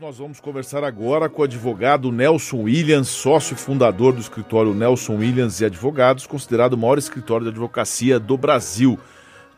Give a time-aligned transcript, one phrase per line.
[0.00, 5.60] Nós vamos conversar agora com o advogado Nelson Williams, sócio fundador do escritório Nelson Williams
[5.60, 8.96] e Advogados, considerado o maior escritório de advocacia do Brasil.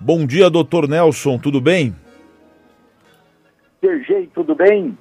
[0.00, 1.94] Bom dia, doutor Nelson, tudo bem?
[3.82, 4.96] Sergei, tudo bem?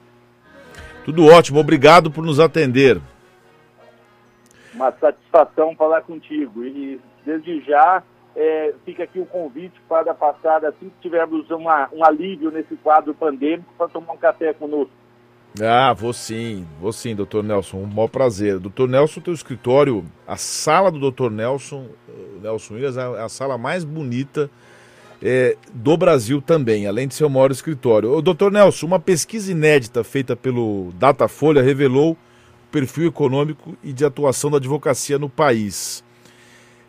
[1.06, 3.00] Tudo ótimo, obrigado por nos atender.
[4.74, 8.04] Uma satisfação falar contigo e desde já
[8.36, 13.14] é, fica aqui o convite para passar assim que tivermos uma, um alívio nesse quadro
[13.14, 15.00] pandêmico para tomar um café conosco.
[15.62, 18.60] Ah, vou sim, vou sim, doutor Nelson, um maior prazer.
[18.60, 23.58] Doutor Nelson, teu escritório, a sala do doutor Nelson, eh, Nelson Williams, é a sala
[23.58, 24.50] mais bonita
[25.22, 28.12] é, do Brasil também, além de ser o maior escritório.
[28.12, 32.18] O doutor Nelson, uma pesquisa inédita feita pelo Datafolha revelou o
[32.72, 36.04] perfil econômico e de atuação da advocacia no país.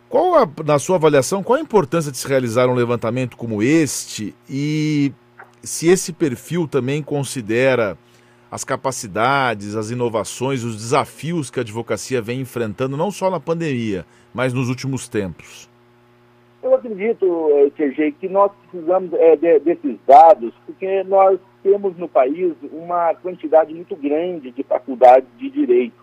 [0.09, 4.35] Qual, a, na sua avaliação, qual a importância de se realizar um levantamento como este
[4.49, 5.13] e
[5.63, 7.97] se esse perfil também considera
[8.51, 14.05] as capacidades, as inovações, os desafios que a advocacia vem enfrentando, não só na pandemia,
[14.35, 15.71] mas nos últimos tempos?
[16.63, 17.49] Eu acredito,
[17.79, 23.73] eh, que nós precisamos é, de, desses dados, porque nós temos no país uma quantidade
[23.73, 26.01] muito grande de faculdades de direito.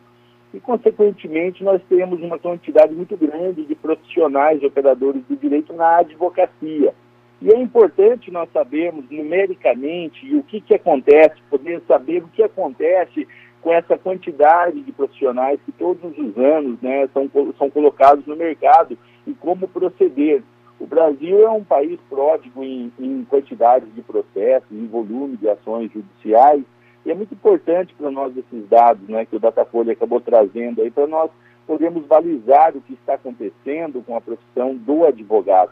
[0.53, 5.97] E, consequentemente, nós temos uma quantidade muito grande de profissionais e operadores do direito na
[5.97, 6.93] advocacia.
[7.41, 13.27] E é importante nós sabermos numericamente o que, que acontece, poder saber o que acontece
[13.61, 18.97] com essa quantidade de profissionais que todos os anos né, são, são colocados no mercado
[19.25, 20.41] e como proceder.
[20.79, 25.91] O Brasil é um país pródigo em, em quantidade de processos, em volume de ações
[25.91, 26.63] judiciais,
[27.05, 30.91] e é muito importante para nós esses dados né, que o Datafolha acabou trazendo aí,
[30.91, 31.31] para nós
[31.65, 35.71] podermos balizar o que está acontecendo com a profissão do advogado.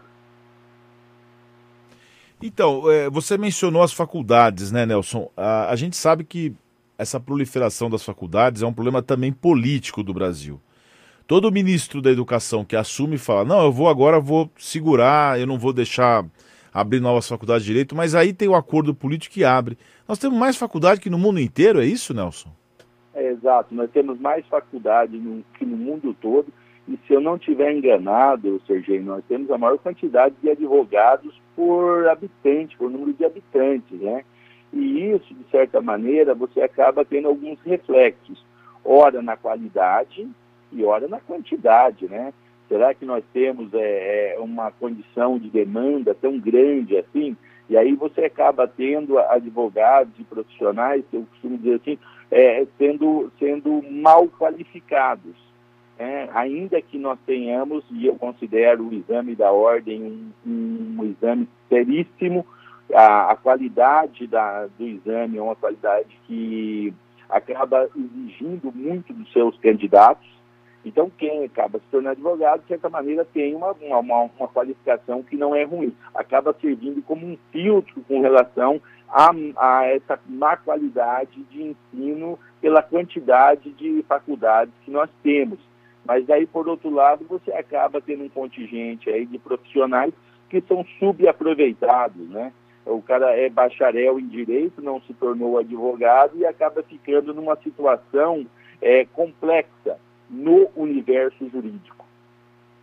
[2.41, 5.31] Então, é, você mencionou as faculdades, né, Nelson?
[5.37, 6.53] A, gente sabe que
[6.97, 10.59] essa proliferação das faculdades é um problema também político do Brasil.
[11.27, 15.57] Todo ministro da educação que assume fala: não, eu vou agora, vou segurar, eu não
[15.57, 16.25] vou deixar
[16.73, 19.77] abrir novas faculdades de direito, mas aí tem o acordo político que abre.
[20.07, 22.51] Nós temos mais faculdade que no mundo inteiro, é isso, Nelson?
[23.13, 26.47] É, exato, nós temos mais faculdade no, que no mundo todo.
[26.87, 32.07] E se eu não estiver enganado, Sergei, nós temos a maior quantidade de advogados por
[32.07, 34.23] habitante, por número de habitantes, né?
[34.71, 38.45] E isso, de certa maneira, você acaba tendo alguns reflexos,
[38.83, 40.27] ora na qualidade
[40.71, 42.31] e ora na quantidade, né?
[42.67, 47.35] Será que nós temos é, é uma condição de demanda tão grande assim?
[47.67, 51.97] E aí você acaba tendo advogados e profissionais, eu costumo dizer assim,
[52.29, 55.45] é, sendo, sendo mal qualificados
[55.97, 61.47] é, ainda que nós tenhamos, e eu considero o exame da ordem um, um exame
[61.69, 62.45] seríssimo,
[62.93, 66.93] a, a qualidade da, do exame é uma qualidade que
[67.29, 70.27] acaba exigindo muito dos seus candidatos.
[70.83, 75.35] Então, quem acaba se tornando advogado, de certa maneira, tem uma, uma, uma qualificação que
[75.35, 75.95] não é ruim.
[76.13, 78.79] Acaba servindo como um filtro com relação
[79.09, 85.57] a, a essa má qualidade de ensino pela quantidade de faculdades que nós temos.
[86.05, 90.13] Mas daí, por outro lado, você acaba tendo um contingente aí de profissionais
[90.49, 92.51] que são subaproveitados, né?
[92.85, 98.45] O cara é bacharel em direito, não se tornou advogado e acaba ficando numa situação
[98.79, 99.97] é, complexa
[100.29, 102.05] no universo jurídico.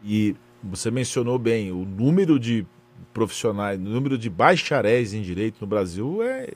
[0.05, 2.67] E você mencionou bem, o número de
[3.15, 6.49] profissionais, o número de bacharéis em direito no Brasil é,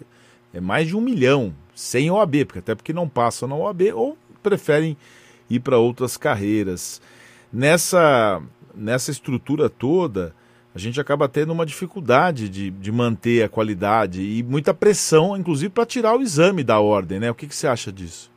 [0.53, 4.19] é mais de um milhão, sem OAB, porque até porque não passam na OAB ou
[4.43, 4.97] preferem
[5.49, 7.01] ir para outras carreiras.
[7.53, 8.43] Nessa,
[8.75, 10.35] nessa estrutura toda,
[10.75, 15.71] a gente acaba tendo uma dificuldade de, de manter a qualidade e muita pressão, inclusive,
[15.71, 17.31] para tirar o exame da ordem, né?
[17.31, 18.31] O que, que você acha disso?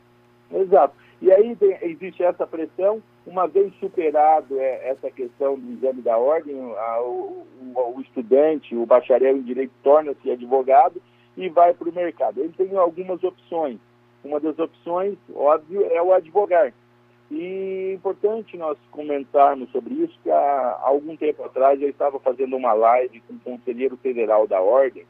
[0.50, 0.94] Exato.
[1.22, 6.18] E aí tem, existe essa pressão, uma vez superado é, essa questão do exame da
[6.18, 7.46] ordem, a, o,
[7.76, 11.02] o, o, estudante, o bacharel em direito torna-se advogado
[11.36, 12.40] e vai para o mercado.
[12.40, 13.78] Ele tem algumas opções.
[14.24, 16.74] Uma das opções, óbvio, é o advogar.
[17.32, 22.56] E é importante nós comentarmos sobre isso, que há algum tempo atrás eu estava fazendo
[22.56, 25.06] uma live com o conselheiro federal da Ordem,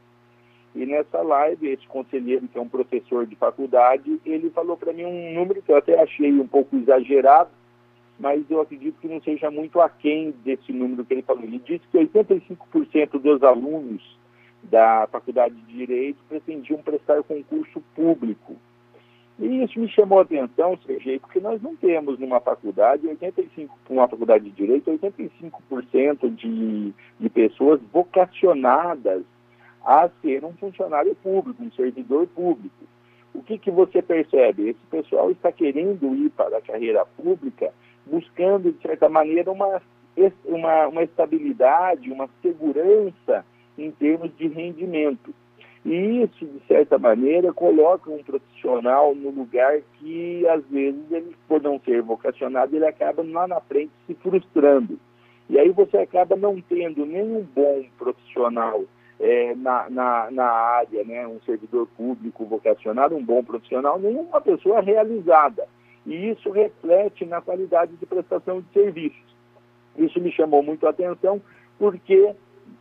[0.74, 5.04] e nessa live, esse conselheiro, que é um professor de faculdade, ele falou para mim
[5.04, 7.50] um número que eu até achei um pouco exagerado,
[8.18, 11.42] mas eu acredito que não seja muito aquém desse número que ele falou.
[11.42, 14.16] Ele disse que 85% dos alunos
[14.62, 18.56] da faculdade de Direito pretendiam prestar concurso público.
[19.40, 24.06] E isso me chamou a atenção, Sergei, porque nós não temos numa faculdade, 85, uma
[24.06, 29.22] faculdade de Direito, 85% de, de pessoas vocacionadas
[29.82, 32.84] a ser um funcionário público, um servidor público.
[33.32, 34.68] o que, que você percebe?
[34.68, 37.72] Esse pessoal está querendo ir para a carreira pública
[38.04, 39.80] buscando, de certa maneira, uma,
[40.44, 43.44] uma, uma estabilidade, uma segurança
[43.78, 45.34] em termos de rendimento.
[45.84, 51.62] E isso, de certa maneira, coloca um profissional no lugar que, às vezes, ele, por
[51.62, 54.98] não ser vocacionado, ele acaba lá na frente se frustrando.
[55.48, 58.84] E aí você acaba não tendo nenhum bom profissional
[59.18, 64.80] é, na, na, na, área, né, um servidor público vocacionado, um bom profissional, nenhuma pessoa
[64.80, 65.66] realizada.
[66.06, 69.36] E isso reflete na qualidade de prestação de serviços.
[69.98, 71.42] Isso me chamou muito a atenção,
[71.78, 72.32] porque,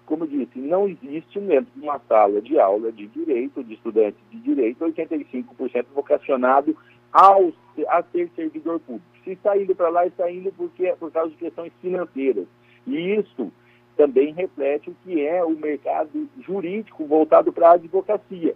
[0.10, 4.20] como eu disse, não existe dentro de uma sala de aula de direito, de estudantes
[4.32, 6.76] de direito, 85% vocacionado
[7.14, 7.54] ao,
[7.88, 9.06] a ser servidor público.
[9.24, 12.48] Se está indo para lá, está indo porque, por causa de questões financeiras.
[12.88, 13.52] E isso
[13.96, 18.56] também reflete o que é o mercado jurídico voltado para a advocacia.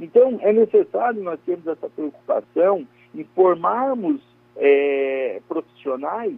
[0.00, 4.22] Então, é necessário nós termos essa preocupação em formarmos
[4.56, 6.34] é, profissionais,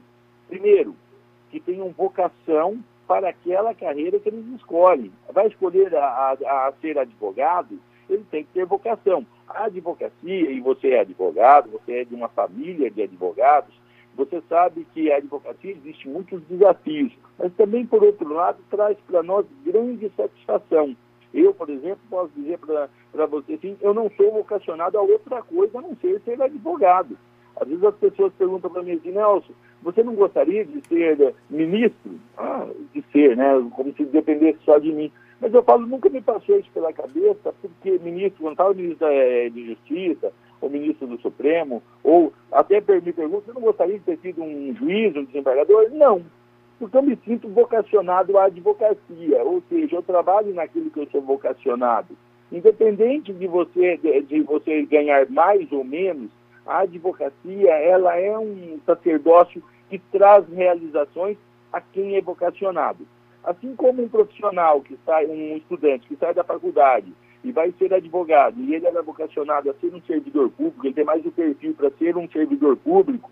[0.48, 0.96] primeiro,
[1.52, 5.12] que tenham vocação para aquela carreira que eles escolhem.
[5.32, 9.26] Vai escolher a, a, a ser advogado, ele tem que ter vocação.
[9.49, 13.75] A advocacia, e você é advogado, você é de uma família de advogados,
[14.17, 19.23] você sabe que a advocacia existe muitos desafios, mas também, por outro lado, traz para
[19.23, 20.97] nós grande satisfação.
[21.35, 25.79] Eu, por exemplo, posso dizer para você assim, eu não sou vocacionado a outra coisa
[25.79, 27.17] a não ser ser advogado.
[27.61, 32.12] Às vezes as pessoas perguntam para mim assim, Nelson, você não gostaria de ser ministro?
[32.37, 33.46] Ah, de ser, né?
[33.75, 35.12] Como se dependesse só de mim.
[35.40, 39.06] Mas eu falo, nunca me passou isso pela cabeça, porque ministro, quando estava ministro
[39.52, 44.19] de Justiça, ou ministro do Supremo, ou até me perguntam, você não gostaria de ter
[44.19, 45.90] sido um juiz, um desembargador?
[45.90, 46.22] Não,
[46.79, 51.20] porque eu me sinto vocacionado à advocacia, ou seja, eu trabalho naquilo que eu sou
[51.20, 52.17] vocacionado.
[52.50, 56.31] Independente de você, de, de você ganhar mais ou menos,
[56.66, 61.36] a advocacia ela é um sacerdócio que traz realizações
[61.72, 63.06] a quem é vocacionado.
[63.44, 67.12] Assim como um profissional que sai, um estudante que sai da faculdade
[67.44, 71.04] e vai ser advogado, e ele era vocacionado a ser um servidor público, ele tem
[71.04, 73.30] mais o perfil para ser um servidor público,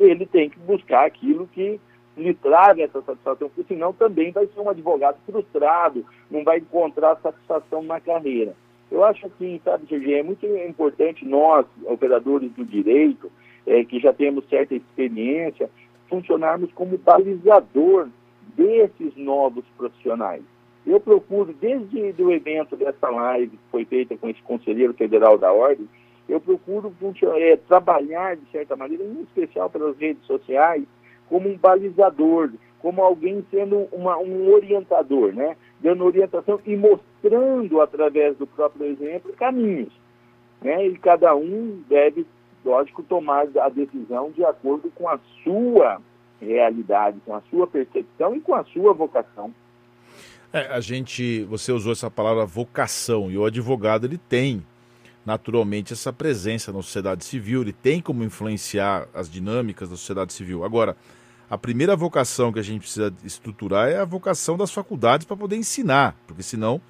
[0.00, 1.78] ele tem que buscar aquilo que
[2.16, 7.16] lhe traga essa satisfação, porque senão também vai ser um advogado frustrado, não vai encontrar
[7.16, 8.54] satisfação na carreira.
[8.92, 13.32] Eu acho assim, sabe, Serginho, é muito importante nós, operadores do direito,
[13.66, 15.70] é, que já temos certa experiência,
[16.10, 18.08] funcionarmos como balizador
[18.54, 20.42] desses novos profissionais.
[20.86, 25.50] Eu procuro, desde o evento dessa live que foi feita com esse conselheiro federal da
[25.50, 25.88] ordem,
[26.28, 26.94] eu procuro
[27.36, 30.84] é, trabalhar, de certa maneira, em especial pelas redes sociais,
[31.30, 32.50] como um balizador,
[32.80, 35.56] como alguém sendo uma, um orientador, né?
[35.80, 37.11] dando orientação e mostrando,
[37.82, 39.92] através do próprio exemplo, caminhos.
[40.60, 40.88] Né?
[40.88, 42.26] E cada um deve,
[42.64, 46.00] lógico, tomar a decisão de acordo com a sua
[46.40, 49.52] realidade, com a sua percepção e com a sua vocação.
[50.52, 54.62] É, a gente, você usou essa palavra vocação e o advogado ele tem
[55.24, 60.64] naturalmente essa presença na sociedade civil, ele tem como influenciar as dinâmicas da sociedade civil.
[60.64, 60.96] Agora,
[61.48, 65.56] a primeira vocação que a gente precisa estruturar é a vocação das faculdades para poder
[65.56, 66.80] ensinar, porque senão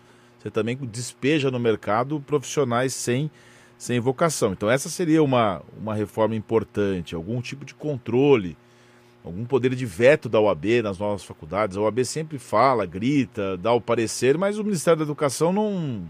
[0.43, 3.31] você também despeja no mercado profissionais sem,
[3.79, 4.53] sem vocação.
[4.53, 8.57] Então essa seria uma, uma reforma importante, algum tipo de controle
[9.25, 11.77] algum poder de veto da OAB nas novas faculdades.
[11.77, 16.03] A OAB sempre fala, grita, dá o parecer, mas o Ministério da Educação não,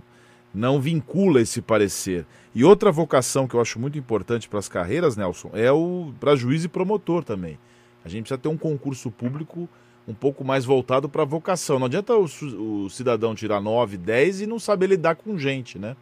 [0.54, 2.24] não vincula esse parecer.
[2.54, 6.36] E outra vocação que eu acho muito importante para as carreiras, Nelson, é o para
[6.36, 7.58] juiz e promotor também.
[8.04, 9.68] A gente precisa ter um concurso público
[10.06, 11.78] um pouco mais voltado para a vocação.
[11.78, 15.96] Não adianta o, o, cidadão tirar 9, 10 e não saber lidar com gente, né?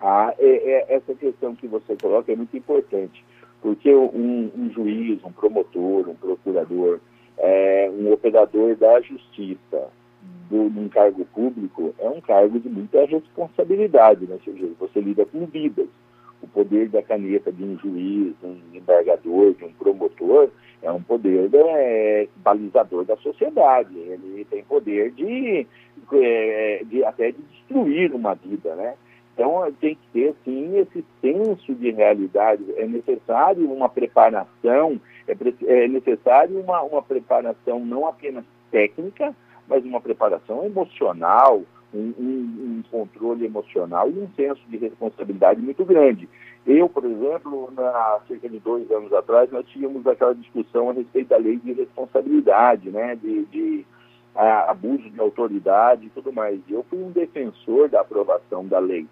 [0.00, 3.24] Ah, é, é, essa questão que você coloca é muito importante.
[3.62, 7.00] Porque um, um juiz, um promotor, um procurador,
[7.38, 9.88] é, um operador da justiça
[10.50, 14.38] do, num cargo público é um cargo de muita responsabilidade, né,
[14.78, 15.88] você lida com vidas.
[16.42, 20.50] O poder da caneta de um juiz, de um embargador, de um promotor,
[20.82, 23.96] é um poder é, balizador da sociedade.
[23.98, 25.66] Ele tem poder de,
[26.12, 28.94] é, de até de destruir uma vida, né?
[29.34, 32.64] Então, tem que ter, sim, esse senso de realidade.
[32.76, 39.36] É necessário uma preparação, é, é necessário uma, uma preparação não apenas técnica,
[39.68, 41.62] mas uma preparação emocional,
[41.96, 46.28] um, um, um, controle emocional e um senso de responsabilidade muito grande.
[46.66, 51.28] Eu, por exemplo, há cerca de dois anos atrás, nós tínhamos aquela discussão a respeito
[51.28, 53.86] da lei de responsabilidade, né, de, de
[54.34, 56.60] a, abuso de autoridade e tudo mais.
[56.68, 59.06] Eu fui um defensor da aprovação da lei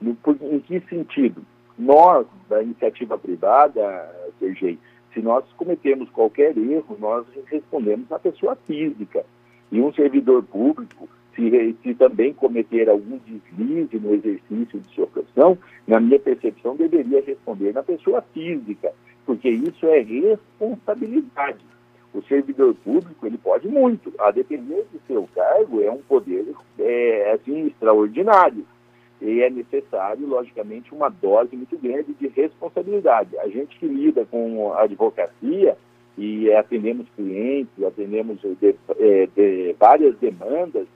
[0.00, 1.42] No, por, em que sentido?
[1.78, 4.78] Nós, da iniciativa privada, Sergei,
[5.12, 9.24] se nós cometemos qualquer erro, nós respondemos à pessoa física.
[9.70, 15.56] E um servidor público, se, se também cometer algum deslize no exercício de sua profissão,
[15.86, 18.92] na minha percepção, deveria responder na pessoa física,
[19.24, 21.64] porque isso é responsabilidade.
[22.12, 27.32] O servidor público, ele pode muito, a depender do seu cargo, é um poder é,
[27.32, 28.66] assim, extraordinário.
[29.20, 33.36] E é necessário, logicamente, uma dose muito grande de responsabilidade.
[33.38, 35.76] A gente que lida com a advocacia
[36.16, 40.86] e atendemos clientes, atendemos de, é, de várias demandas,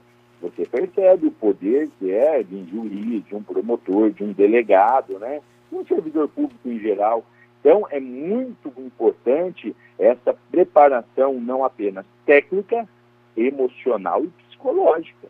[0.43, 5.17] você percebe o poder que é de um juiz, de um promotor, de um delegado,
[5.17, 5.41] né?
[5.71, 7.23] Um servidor público em geral.
[7.61, 12.85] Então, é muito importante essa preparação não apenas técnica,
[13.37, 15.29] emocional e psicológica.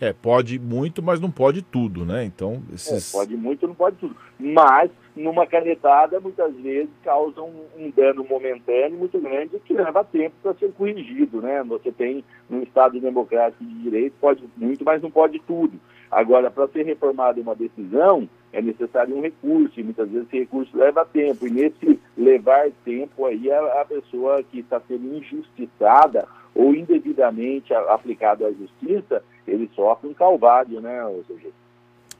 [0.00, 2.24] É, pode muito, mas não pode tudo, né?
[2.24, 3.14] Então, esses...
[3.14, 4.14] É, pode muito, não pode tudo.
[4.38, 10.34] Mas, numa canetada, muitas vezes causa um, um dano momentâneo muito grande que leva tempo
[10.42, 11.62] para ser corrigido, né?
[11.64, 15.80] Você tem, num Estado democrático de direito, pode muito, mas não pode tudo.
[16.10, 20.76] Agora, para ser reformada uma decisão, é necessário um recurso, e muitas vezes esse recurso
[20.76, 21.46] leva tempo.
[21.46, 28.46] E nesse levar tempo aí, a, a pessoa que está sendo injustiçada ou indevidamente aplicado
[28.46, 31.52] à justiça, ele sofre um calvário, né, Sergio?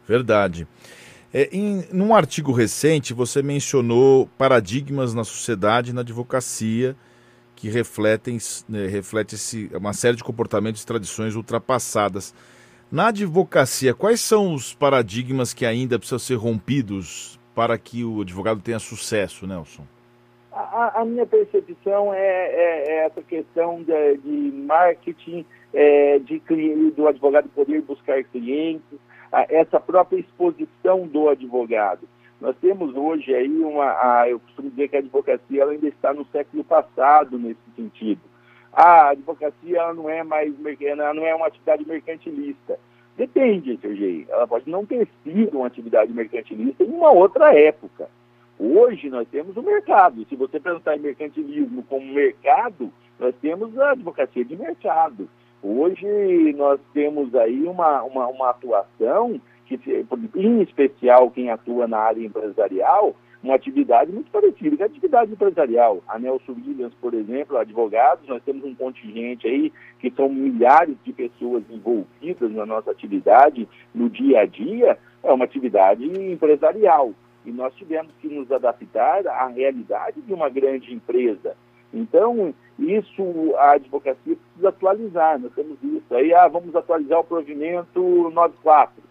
[0.07, 0.67] Verdade.
[1.33, 6.97] É, em num artigo recente, você mencionou paradigmas na sociedade e na advocacia
[7.57, 9.37] que refletem né, reflete
[9.75, 12.35] uma série de comportamentos e tradições ultrapassadas.
[12.93, 18.61] Na advocacia, quais são os paradigmas que ainda precisam ser rompidos para que o advogado
[18.61, 19.85] tenha sucesso, Nelson?
[20.53, 26.41] A, a minha percepção é, é, é, essa questão de, de marketing, é, de,
[26.91, 28.99] do advogado poder buscar clientes,
[29.49, 32.09] essa própria exposição do advogado.
[32.41, 36.13] Nós temos hoje aí uma, a, eu costumo dizer que a advocacia ela ainda está
[36.13, 38.21] no século passado nesse sentido.
[38.73, 42.79] A advocacia não é mais ela não é uma atividade mercantilista.
[43.17, 44.27] Depende, Sergei.
[44.29, 48.09] Ela pode não ter sido uma atividade mercantilista em uma outra época.
[48.59, 50.27] Hoje nós temos o mercado.
[50.29, 55.27] Se você pensar em mercantilismo como mercado, nós temos a advocacia de mercado.
[55.69, 59.77] Hoje nós temos aí uma, uma, uma atuação, que,
[60.37, 66.01] em especial quem atua na área empresarial, uma atividade muito parecida com a atividade empresarial.
[66.07, 71.13] A Nelson Williams, por exemplo, advogados, nós temos um contingente aí que são milhares de
[71.13, 77.13] pessoas envolvidas na nossa atividade no dia a dia, é uma atividade empresarial
[77.45, 81.57] e nós tivemos que nos adaptar à realidade de uma grande empresa.
[81.93, 86.15] Então, isso a advocacia precisa atualizar, nós temos isso.
[86.15, 88.01] Aí, ah, vamos atualizar o provimento
[88.31, 89.03] 94,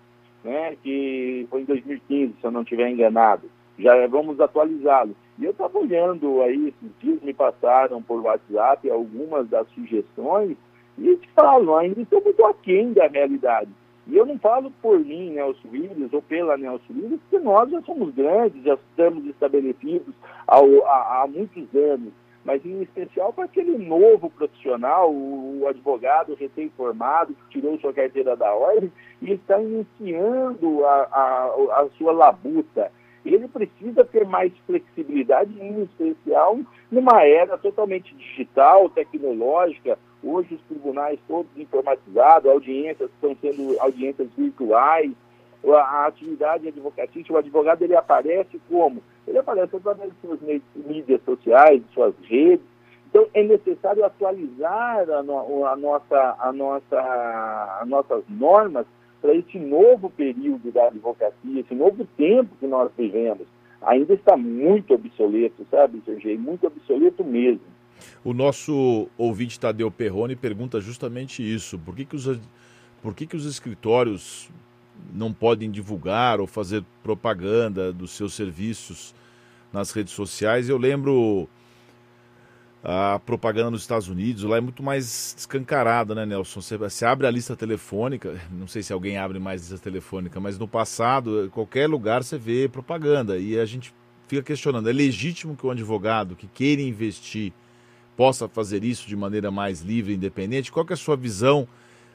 [0.44, 3.50] né, que foi em 2015, se eu não estiver enganado.
[3.78, 5.16] Já vamos atualizá-lo.
[5.38, 10.56] E eu estava olhando aí, esses dias me passaram por WhatsApp algumas das sugestões
[10.98, 13.70] e te falo, ainda estou muito aquém da realidade.
[14.08, 17.82] E eu não falo por mim, Nelson Williams, ou pela Nelson Williams, porque nós já
[17.82, 20.14] somos grandes, já estamos estabelecidos
[20.48, 22.14] há, há, há muitos anos,
[22.46, 28.54] mas em especial para aquele novo profissional, o, advogado recém-formado, que tirou sua carteira da
[28.54, 32.92] ordem e está iniciando a, a, a sua labuta
[33.26, 36.60] ele precisa ter mais flexibilidade, em especial
[36.92, 39.98] numa era totalmente digital, tecnológica.
[40.24, 45.12] Hoje os tribunais todos informatizados, audiências estão sendo audiências virtuais,
[45.74, 49.02] a atividade advocatícia, o advogado ele aparece como?
[49.28, 50.40] Ele aparece através de suas
[50.76, 52.66] mídias sociais, de suas redes.
[53.10, 58.86] Então é necessário atualizar a, no, a nossa, a nossa, as nossas normas
[59.22, 63.48] para esse novo período da advocacia, esse novo tempo que nós vivemos,
[63.82, 66.38] ainda está muito obsoleto, sabe, Sergei?
[66.38, 67.62] Muito obsoleto mesmo.
[68.24, 71.80] O nosso ouvinte Tadeu Perrone pergunta justamente isso.
[71.80, 72.40] Por que, que, os,
[73.02, 74.50] por que, que os escritórios
[75.14, 79.14] não podem divulgar ou fazer propaganda dos seus serviços
[79.72, 80.70] nas redes sociais?
[80.70, 81.50] Eu lembro
[82.88, 86.62] a propaganda nos Estados Unidos, lá é muito mais escancarada, né, Nelson?
[86.62, 90.60] Você, você, abre a lista telefônica, não sei se alguém abre mais lista telefônica, mas
[90.60, 93.92] no passado, qualquer lugar você vê propaganda e a gente
[94.28, 97.52] fica questionando: é legítimo que um advogado que queira investir
[98.16, 100.72] possa fazer isso de maneira mais livre e independente?
[100.72, 101.68] Qual é a sua visão?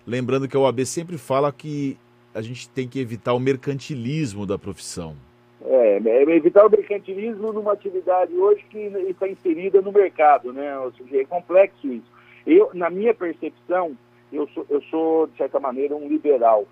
[0.07, 1.99] Lembrando que a OAB sempre fala que
[2.35, 5.17] a gente tem que evitar o mercantilismo da profissão.
[5.63, 10.73] É, é, evitar o mercantilismo numa atividade hoje que está inserida no mercado, né?
[11.13, 12.11] É complexo isso.
[12.47, 13.97] Eu, na minha percepção,
[14.33, 16.67] eu sou, eu sou, de certa maneira, um liberal.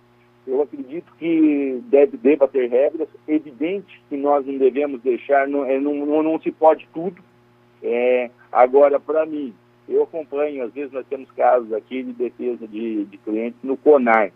[0.47, 3.09] Eu acredito que deve, deva ter regras.
[3.27, 7.23] Evidente que nós não devemos deixar, não, é, não, não, não se pode tudo.
[7.83, 9.53] É, agora, para mim,
[9.89, 14.33] eu acompanho, às vezes nós temos casos aqui de defesa de, de clientes no CONAR.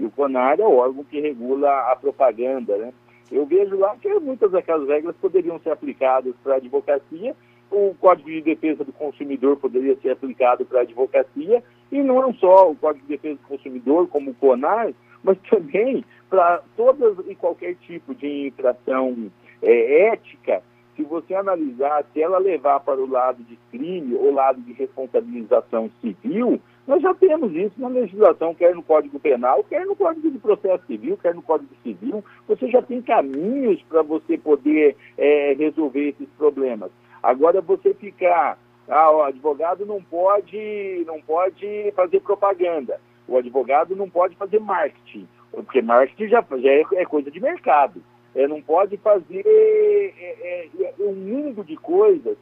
[0.00, 2.92] E o CONAR é o órgão que regula a propaganda, né?
[3.30, 7.36] Eu vejo lá que muitas daquelas regras poderiam ser aplicadas para a advocacia,
[7.70, 12.70] o Código de Defesa do Consumidor poderia ser aplicado para a advocacia, e não só
[12.70, 14.92] o Código de Defesa do Consumidor, como o CONAR,
[15.22, 19.30] mas também para todas e qualquer tipo de infração
[19.62, 20.62] é, ética
[21.00, 25.90] se você analisar, se ela levar para o lado de crime ou lado de responsabilização
[26.00, 30.38] civil, nós já temos isso na legislação, quer no Código Penal, quer no Código de
[30.38, 32.24] Processo Civil, quer no Código Civil.
[32.48, 36.90] Você já tem caminhos para você poder é, resolver esses problemas.
[37.22, 44.10] Agora, você ficar, ah, o advogado não pode, não pode fazer propaganda, o advogado não
[44.10, 48.02] pode fazer marketing, porque marketing já, já é, é coisa de mercado
[48.34, 52.36] é, não pode fazer é, é, é, um mundo de coisas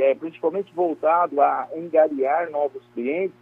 [0.00, 3.34] é principalmente voltado a engariar novos clientes,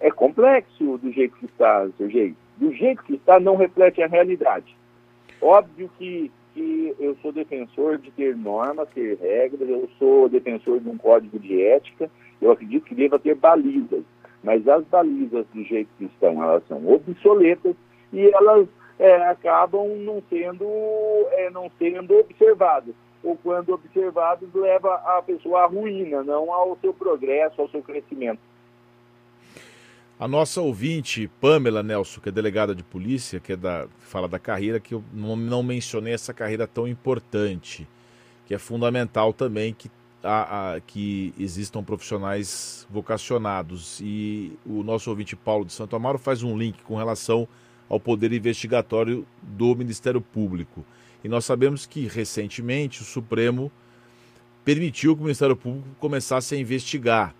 [0.00, 2.34] é complexo do jeito que está, Sergei.
[2.56, 4.76] Do jeito que está, não reflete a realidade.
[5.40, 10.88] Óbvio que, que eu sou defensor de ter normas, ter regras, eu sou defensor de
[10.88, 12.10] um código de ética,
[12.40, 14.04] eu acredito que deva ter balizas,
[14.42, 17.74] mas as balizas do jeito que estão, elas são obsoletas
[18.12, 20.66] e elas é, acabam não sendo,
[21.32, 22.94] é, não sendo observados.
[23.22, 28.40] Ou quando observados, leva a pessoa à ruína, não ao seu progresso, ao seu crescimento.
[30.24, 34.38] A nossa ouvinte, Pamela Nelson, que é delegada de polícia, que é da, fala da
[34.38, 37.86] carreira, que eu não, não mencionei essa carreira tão importante,
[38.46, 39.90] que é fundamental também que,
[40.22, 44.00] a, a, que existam profissionais vocacionados.
[44.00, 47.46] E o nosso ouvinte Paulo de Santo Amaro faz um link com relação
[47.86, 50.86] ao poder investigatório do Ministério Público.
[51.22, 53.70] E nós sabemos que, recentemente, o Supremo
[54.64, 57.34] permitiu que o Ministério Público começasse a investigar.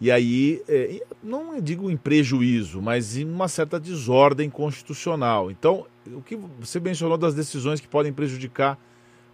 [0.00, 5.50] E aí, é, não digo em prejuízo, mas em uma certa desordem constitucional.
[5.50, 8.78] Então, o que você mencionou das decisões que podem prejudicar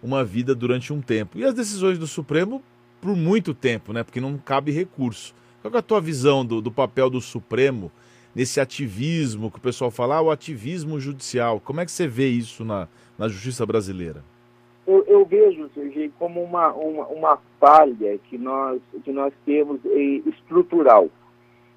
[0.01, 1.37] uma vida durante um tempo.
[1.37, 2.61] E as decisões do Supremo
[3.01, 4.03] por muito tempo, né?
[4.03, 5.33] Porque não cabe recurso.
[5.61, 7.91] Qual é a tua visão do, do papel do Supremo
[8.35, 11.59] nesse ativismo que o pessoal fala, ah, o ativismo judicial.
[11.59, 14.23] Como é que você vê isso na, na justiça brasileira?
[14.85, 21.09] Eu, eu vejo, Sergei, como uma, uma, uma, falha que nós, que nós temos estrutural.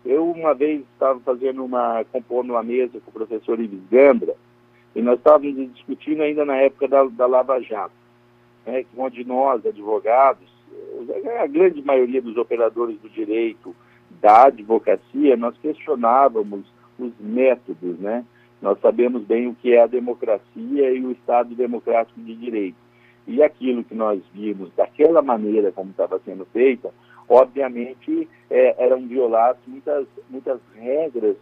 [0.04, 4.34] Eu, uma vez, estava fazendo uma, compondo uma mesa com o professor Ives Gambra,
[4.94, 7.94] e nós estávamos discutindo ainda na época da, da Lava Jato,
[8.64, 10.48] né, onde nós, advogados,
[11.40, 13.74] a grande maioria dos operadores do direito,
[14.20, 16.64] da advocacia, nós questionávamos
[16.98, 18.24] os métodos, né?
[18.60, 22.85] Nós sabemos bem o que é a democracia e o Estado democrático de direito.
[23.26, 26.92] E aquilo que nós vimos daquela maneira como estava sendo feita,
[27.28, 31.36] obviamente é, eram violadas muitas, muitas regras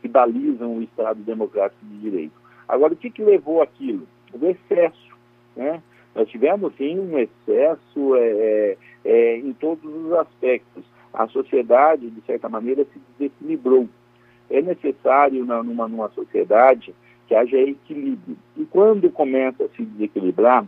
[0.00, 2.34] que balizam o Estado democrático de direito.
[2.66, 4.06] Agora, o que, que levou aquilo?
[4.32, 5.16] O excesso,
[5.56, 5.82] né?
[6.14, 12.20] Nós tivemos, sim, um excesso é, é, é em todos os aspectos a sociedade, de
[12.22, 13.88] certa maneira, se desequilibrou.
[14.50, 16.94] É necessário, numa, numa sociedade,
[17.26, 18.36] que haja equilíbrio.
[18.56, 20.66] E quando começa a se desequilibrar,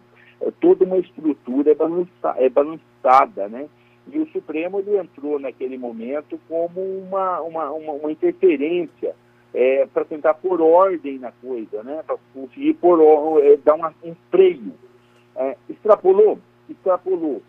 [0.60, 3.68] toda uma estrutura é, balança, é balançada, né?
[4.12, 9.14] E o Supremo ele entrou naquele momento como uma, uma, uma, uma interferência
[9.52, 12.02] é, para tentar pôr ordem na coisa, né?
[12.06, 13.00] para conseguir pôr,
[13.44, 14.72] é, dar uma, um freio.
[15.36, 16.38] É, extrapolou?
[16.68, 17.42] Extrapolou.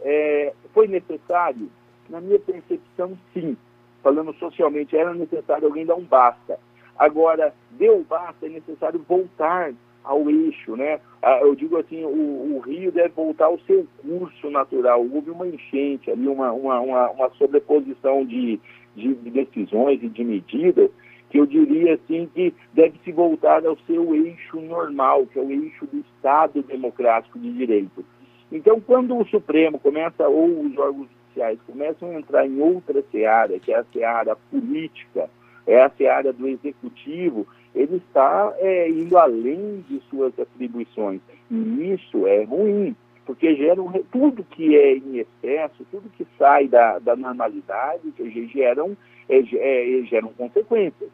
[0.00, 1.70] É, foi necessário?
[2.08, 3.56] Na minha percepção, sim.
[4.02, 6.58] Falando socialmente, era necessário alguém dar um basta.
[6.98, 9.72] Agora, deu basta, é necessário voltar
[10.04, 11.00] ao eixo, né?
[11.22, 15.06] Ah, eu digo assim, o, o, rio deve voltar ao seu curso natural.
[15.12, 18.58] Houve uma enchente ali, uma, uma, uma, uma sobreposição de,
[18.96, 20.90] de, decisões e de medidas
[21.28, 25.50] que eu diria assim que deve se voltar ao seu eixo normal, que é o
[25.50, 28.04] eixo do Estado democrático de direito.
[28.50, 33.60] Então, quando o Supremo começa, ou os órgãos judiciais começam a entrar em outra seara,
[33.60, 35.30] que é a seara política,
[35.66, 41.20] é a seara do executivo, ele está é, indo além de suas atribuições.
[41.50, 46.66] E isso é ruim, porque gera um, tudo que é em excesso, tudo que sai
[46.66, 48.12] da, da normalidade,
[48.52, 48.96] geram,
[49.28, 51.10] é, é, geram consequências.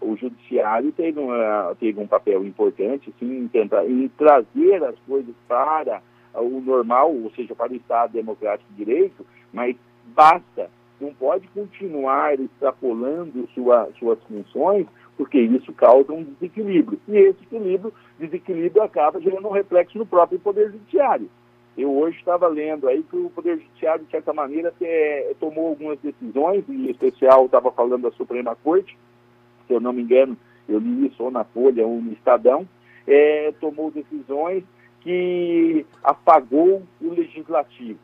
[0.00, 5.34] O judiciário teve, uma, teve um papel importante sim, em, tentar, em trazer as coisas
[5.46, 6.00] para
[6.34, 12.38] o normal, ou seja, para o Estado democrático de direito, mas basta, não pode continuar
[12.38, 14.86] extrapolando sua, suas funções,
[15.18, 16.98] porque isso causa um desequilíbrio.
[17.08, 21.28] E esse equilíbrio, desequilíbrio acaba gerando um reflexo no próprio Poder Judiciário.
[21.76, 25.98] Eu hoje estava lendo aí que o Poder Judiciário, de certa maneira, é, tomou algumas
[25.98, 28.96] decisões, em especial estava falando da Suprema Corte,
[29.66, 30.36] se eu não me engano,
[30.68, 32.66] eu li isso ou na Folha ou no Estadão,
[33.06, 34.62] é, tomou decisões
[35.00, 37.98] que apagou o legislativo,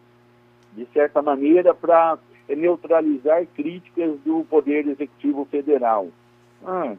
[0.72, 6.08] de certa maneira, para neutralizar críticas do Poder Executivo Federal.
[6.64, 6.96] Ah,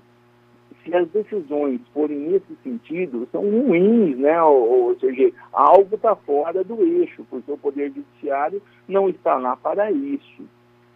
[0.84, 4.42] se as decisões forem nesse sentido, são ruins, né?
[4.44, 9.56] Ou, ou seja, algo está fora do eixo, porque o Poder Judiciário não está lá
[9.56, 10.44] para isso.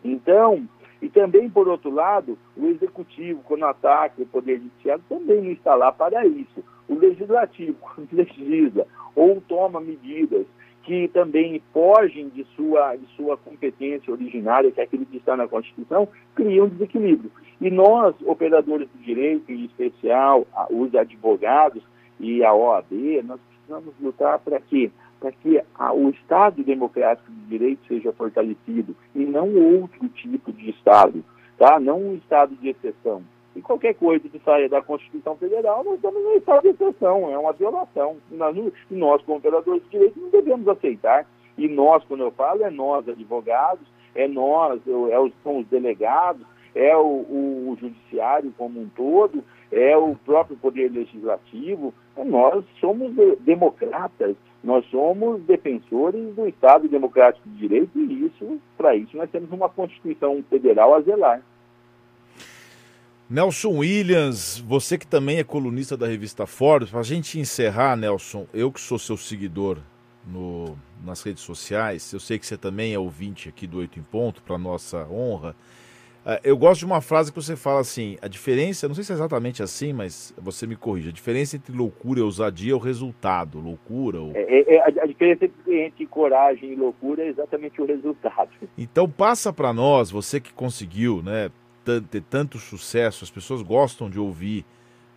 [0.03, 0.67] Então,
[1.01, 5.73] e também, por outro lado, o Executivo, quando ataca o Poder Judiciário, também não está
[5.73, 6.63] lá para isso.
[6.87, 10.45] O Legislativo, quando legisla ou toma medidas
[10.89, 15.47] que também fogem de sua, de sua competência originária, que é aquilo que está na
[15.47, 17.31] Constituição, criam desequilíbrio.
[17.61, 21.83] E nós, operadores do direito, em especial os advogados
[22.19, 24.89] e a OAB, nós precisamos lutar para quê?
[25.19, 30.71] Para que a, o Estado democrático de direito seja fortalecido e não outro tipo de
[30.71, 31.23] Estado,
[31.55, 31.79] tá?
[31.79, 33.21] não um Estado de exceção.
[33.55, 37.37] E qualquer coisa que saia da Constituição Federal, nós estamos em estado de exceção, é
[37.37, 38.17] uma violação.
[38.31, 38.55] E nós,
[38.91, 41.25] nós, como operadores de direito, não devemos aceitar.
[41.57, 43.85] E nós, quando eu falo, é nós, advogados,
[44.15, 49.43] é nós, é os, são os delegados, é o, o, o, judiciário como um todo,
[49.71, 51.93] é o próprio poder legislativo.
[52.15, 58.95] É nós somos democratas, nós somos defensores do Estado democrático de direito e isso, para
[58.95, 61.41] isso, nós temos uma Constituição Federal a zelar.
[63.29, 68.47] Nelson Williams, você que também é colunista da revista Forbes, para a gente encerrar, Nelson,
[68.51, 69.77] eu que sou seu seguidor
[70.25, 74.01] no, nas redes sociais, eu sei que você também é ouvinte aqui do Oito em
[74.01, 75.55] Ponto, para nossa honra.
[76.25, 79.11] Uh, eu gosto de uma frase que você fala assim: a diferença, não sei se
[79.11, 82.79] é exatamente assim, mas você me corrija, a diferença entre loucura e ousadia é o
[82.79, 83.59] resultado.
[83.59, 84.31] Loucura ou...
[84.33, 88.49] É, é, é a diferença entre coragem e loucura é exatamente o resultado.
[88.75, 91.51] Então passa para nós, você que conseguiu, né?
[92.09, 94.65] Ter tanto sucesso, as pessoas gostam de ouvir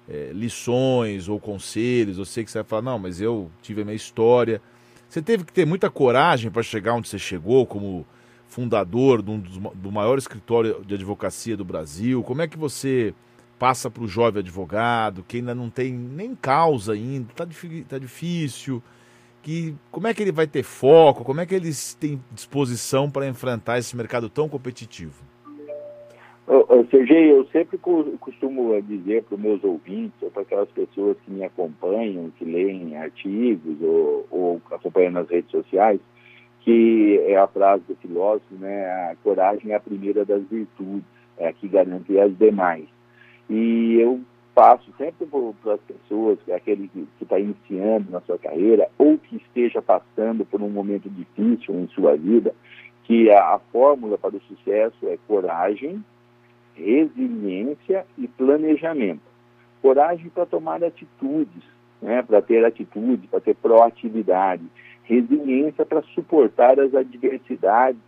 [0.09, 2.19] é, lições ou conselhos.
[2.19, 4.61] Eu sei que você vai falar, não, mas eu tive a minha história.
[5.09, 8.07] Você teve que ter muita coragem para chegar onde você chegou, como
[8.47, 12.23] fundador do, do maior escritório de advocacia do Brasil.
[12.23, 13.15] Como é que você
[13.59, 17.47] passa para o jovem advogado, que ainda não tem nem causa ainda, está
[17.89, 18.83] tá difícil,
[19.43, 23.27] que, como é que ele vai ter foco, como é que eles têm disposição para
[23.27, 25.15] enfrentar esse mercado tão competitivo?
[26.91, 31.45] Sergei, eu sempre costumo dizer para os meus ouvintes, ou para aquelas pessoas que me
[31.45, 36.01] acompanham, que leem artigos ou, ou acompanham nas redes sociais,
[36.61, 38.85] que é a frase do filósofo, né?
[39.11, 41.05] A coragem é a primeira das virtudes,
[41.39, 42.87] é a que garante as demais.
[43.49, 44.21] E eu
[44.55, 49.81] passo sempre para as pessoas, aquele que está iniciando na sua carreira ou que esteja
[49.81, 52.55] passando por um momento difícil em sua vida,
[53.05, 56.05] que a, a fórmula para o sucesso é coragem,
[56.75, 59.21] resiliência e planejamento.
[59.81, 61.63] Coragem para tomar atitudes,
[62.01, 64.65] né, para ter atitude, para ter proatividade.
[65.05, 68.01] Resiliência para suportar as adversidades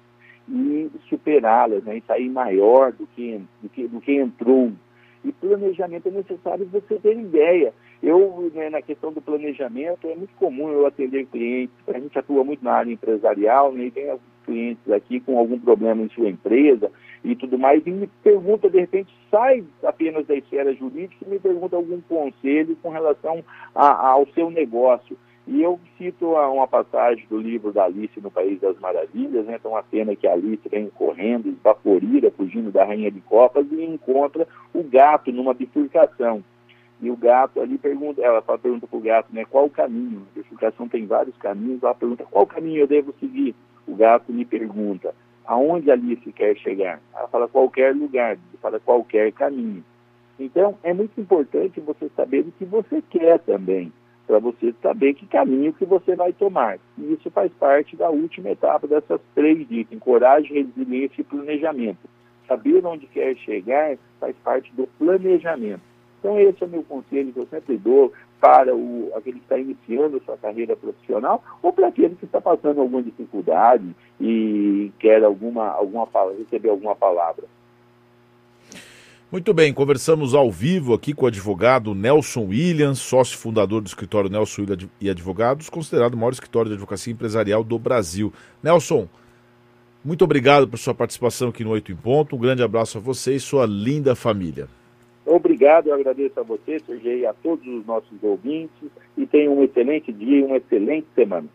[0.48, 4.72] e superá-las, né, e sair maior do que, do que, do que entrou.
[5.24, 7.72] E planejamento é necessário você ter ideia.
[8.02, 12.44] Eu, né, na questão do planejamento, é muito comum eu atender clientes, a gente atua
[12.44, 16.90] muito na área empresarial, né, e tem clientes aqui com algum problema em sua empresa
[17.24, 21.38] e tudo mais, e me pergunta, de repente, sai apenas da esfera jurídica e me
[21.38, 23.42] pergunta algum conselho com relação
[23.74, 25.16] a, ao seu negócio.
[25.46, 29.56] E eu cito uma passagem do livro da Alice no País das Maravilhas, né?
[29.58, 33.82] então a cena que a Alice vem correndo, esbaforida, fugindo da Rainha de Copas e
[33.82, 36.42] encontra o gato numa bifurcação.
[37.00, 40.26] E o gato ali pergunta, ela pergunta para o gato, né, qual o caminho?
[40.30, 43.54] A bifurcação tem vários caminhos, ela pergunta qual caminho eu devo seguir.
[43.86, 45.14] O gato lhe pergunta,
[45.46, 47.00] aonde Alice quer chegar?
[47.14, 49.84] Ela fala qualquer lugar, fala qualquer caminho.
[50.38, 53.92] Então, é muito importante você saber o que você quer também,
[54.26, 56.78] para você saber que caminho que você vai tomar.
[56.98, 62.08] E isso faz parte da última etapa dessas três itens, coragem, resiliência e planejamento.
[62.48, 65.82] Saber onde quer chegar faz parte do planejamento.
[66.18, 68.12] Então, esse é o meu conselho que eu sempre dou
[68.44, 72.78] para o, aquele que está iniciando sua carreira profissional ou para aquele que está passando
[72.78, 76.06] alguma dificuldade e quer alguma, alguma
[76.38, 77.44] receber alguma palavra.
[79.32, 84.28] Muito bem, conversamos ao vivo aqui com o advogado Nelson Williams, sócio fundador do escritório
[84.28, 88.30] Nelson Williams e Advogados, considerado o maior escritório de advocacia empresarial do Brasil.
[88.62, 89.08] Nelson,
[90.04, 92.36] muito obrigado por sua participação aqui no Oito em Ponto.
[92.36, 94.68] Um grande abraço a você e sua linda família.
[95.26, 95.88] Obrigado.
[95.88, 100.40] eu agradeço a você, Sergei, a todos os nossos ouvintes e tenham um excelente dia
[100.40, 101.48] e uma excelente semana.